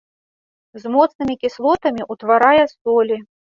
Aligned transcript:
З 0.83 0.93
моцнымі 0.95 1.35
кіслотамі 1.45 2.09
ўтварае 2.17 2.65
солі. 2.75 3.23